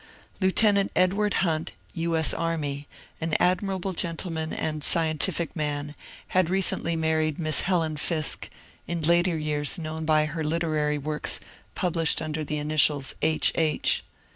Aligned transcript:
Lieutenant 0.39 0.91
Edward 0.95 1.35
Hunt, 1.45 1.73
U. 1.93 2.17
S. 2.17 2.33
A., 2.33 2.37
an 2.39 2.59
\^^' 2.61 2.85
y 3.29 3.37
admirable 3.39 3.93
gentleman 3.93 4.51
and 4.51 4.83
scientific 4.83 5.55
man, 5.55 5.93
had 6.29 6.49
recently 6.49 6.95
married 6.95 7.37
Miss 7.37 7.61
Helen 7.61 7.97
Fiske, 7.97 8.49
in 8.87 9.01
later 9.03 9.37
years 9.37 9.77
known 9.77 10.03
by 10.03 10.25
her 10.25 10.43
literary 10.43 10.97
works 10.97 11.39
published 11.75 12.19
under 12.19 12.43
the 12.43 12.57
initials 12.57 13.13
^^H. 13.21 13.51
H." 13.53 14.03